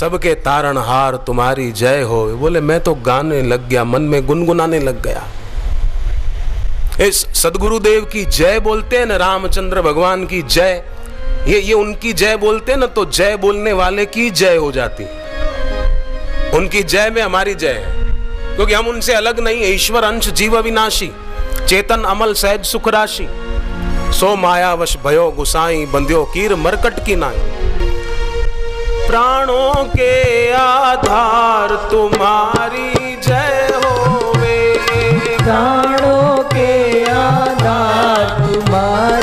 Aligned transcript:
सबके 0.00 0.34
तारण 0.36 0.78
हार 0.78 1.16
तुम्हारी 1.16 1.70
जय 1.72 2.00
हो। 2.02 2.24
बोले, 2.36 2.60
मैं 2.60 2.80
तो 2.80 2.94
गाने 3.06 3.40
लग 3.42 3.68
गया, 3.68 3.84
मन 3.84 4.02
में 4.02 4.26
गुनगुनाने 4.26 4.78
लग 4.80 5.02
गया। 5.02 5.26
इस 7.06 7.16
सदगुरुदेव 7.34 8.04
की 8.04 8.24
जय 8.26 8.58
बोलते 8.60 8.98
हैं 8.98 9.06
ना, 9.06 9.16
रामचंद्र 9.16 9.82
भगवान 9.82 10.24
की 10.26 10.42
जय, 10.44 10.82
ये 11.48 11.60
ये 11.60 11.72
उनकी 11.74 12.12
जय 12.12 12.36
बोलते 12.36 12.76
ना 12.76 12.86
तो 12.86 13.04
जय 13.06 13.36
बोलने 13.36 13.72
वाले 13.72 14.06
की 14.06 14.30
जय 14.32 14.56
हो 14.56 14.72
जाती 14.72 15.04
उनकी 16.56 16.82
जय 16.84 17.10
में 17.10 17.22
हमारी 17.22 17.54
जय 17.54 17.72
है, 17.76 18.56
क्योंकि 18.56 18.74
हम 18.74 18.88
उनसे 18.88 19.14
अलग 19.14 19.40
नहीं 19.40 19.62
है। 19.62 19.70
ईश्वर 19.74 20.04
अंश 20.04 20.28
जीव 20.30 20.56
अविनाशी, 20.58 21.10
चेतन 21.68 22.04
अमल 22.06 22.34
सहज 22.34 22.64
सुख 22.64 22.88
राशि। 22.88 23.28
सो 24.12 24.34
मायावश 24.36 24.96
भयो 25.04 25.30
गुसाई, 25.30 25.86
बंध्यो 25.86 26.24
कीर 26.34 26.54
मरकट 26.56 27.04
की 27.06 27.16
नाई। 27.16 27.59
प्राणों 29.10 29.84
के 29.84 30.16
आधार 30.52 31.74
तुम्हारी 31.90 33.16
जय 33.16 33.70
होवे। 33.84 34.58
प्राणों 35.42 36.36
के 36.52 36.70
आधार 37.12 38.28
तुम्हारी 38.46 39.19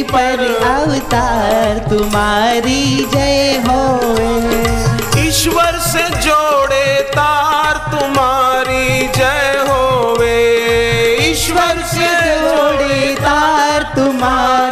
धरती 0.00 0.12
पर 0.12 0.40
अवतार 0.66 1.78
तुम्हारी 1.88 3.04
जय 3.14 3.62
होवे 3.66 5.26
ईश्वर 5.28 5.78
से 5.86 6.08
जोड़े 6.24 6.86
तार 7.16 7.76
तुम्हारी 7.90 9.08
जय 9.16 9.64
होवे 9.68 10.38
ईश्वर 11.30 11.82
से 11.92 12.08
जोड़े 12.40 13.14
तार 13.20 13.82
तुम्हारी 13.96 14.69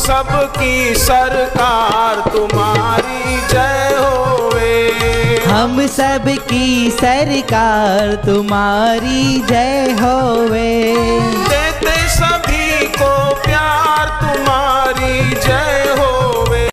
सबकी 0.00 0.94
सरकार 0.94 2.20
तुम्हारी 2.30 3.36
जय 3.48 3.94
होवे। 3.98 5.40
हम 5.46 5.86
सबकी 5.86 6.90
सरकार 6.90 8.14
तुम्हारी 8.26 9.40
जय 9.48 9.96
होवे। 10.00 10.96
देते 11.48 11.96
सभी 12.08 12.86
को 12.86 13.12
प्यार 13.44 14.08
तुम्हारी 14.22 15.30
जय 15.46 15.94
होवे। 15.98 16.69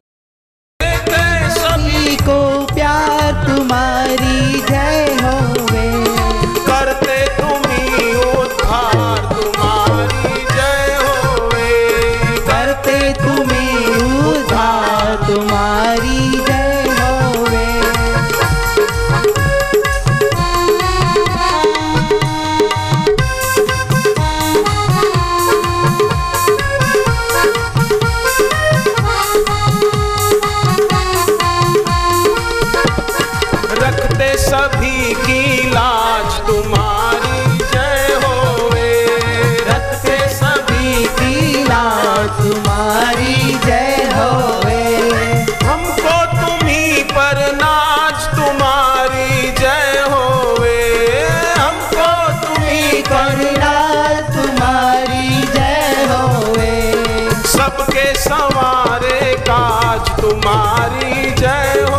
काज 59.97 60.09
तुम्हारी 60.21 61.31
जय 61.39 61.85
होवे 61.89 61.96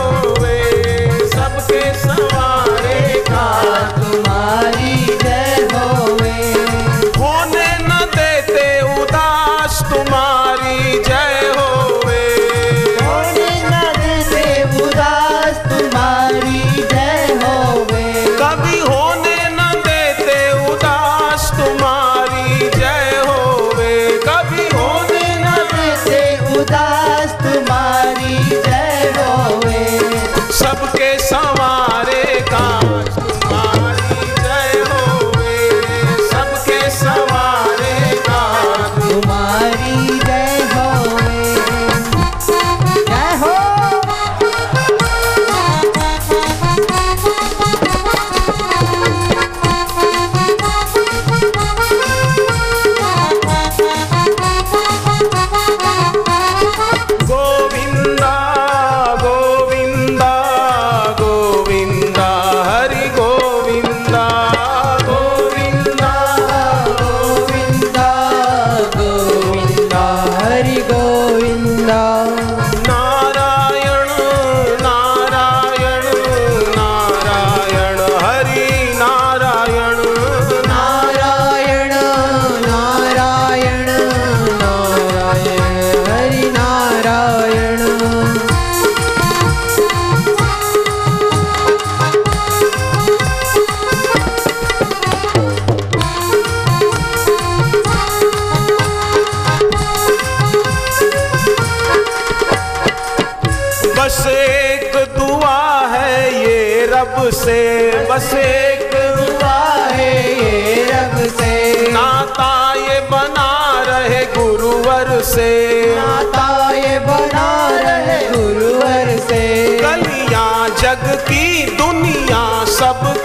से। 115.22 115.97
नाता 115.97 116.70
ये 116.70 116.98
बना 116.98 117.68
रहे 117.70 118.30
गुरुवर 118.30 119.18
से। 119.18 119.78
कलिया 119.78 120.68
जग 120.68 121.16
की 121.20 121.76
दुनिया 121.76 122.65
सब 122.65 123.17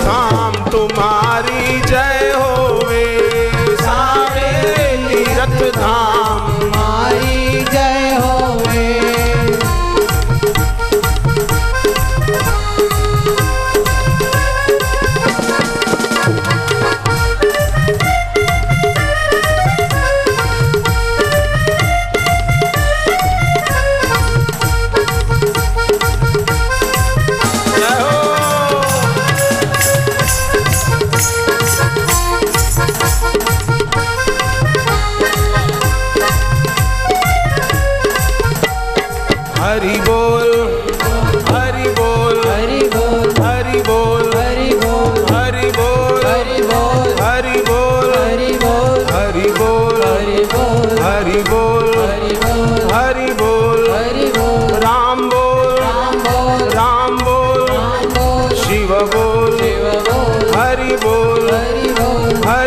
time. 0.00 0.27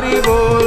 हरि 0.02 0.20
बोल 0.28 0.61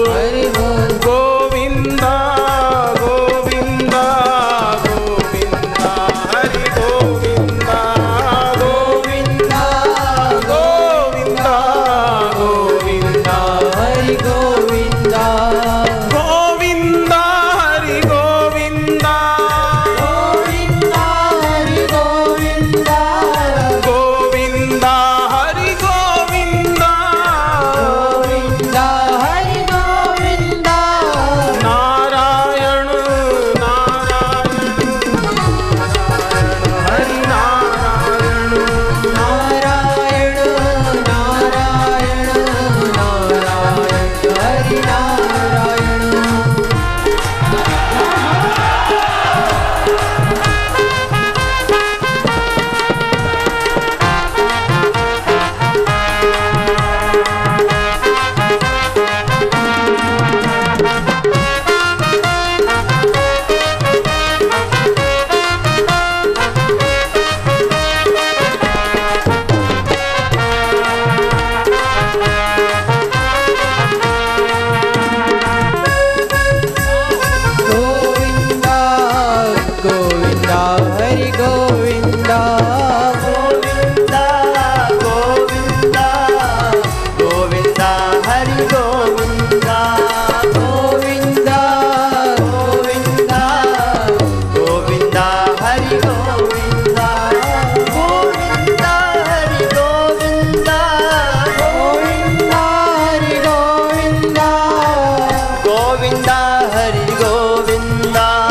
हरि 106.74 107.06
गोविन्दा। 107.22 108.43